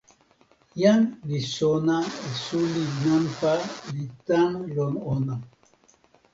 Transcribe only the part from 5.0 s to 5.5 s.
ona.